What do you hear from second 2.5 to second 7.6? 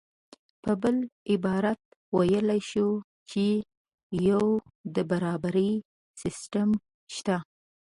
شو چې یو د برابرۍ سیستم شته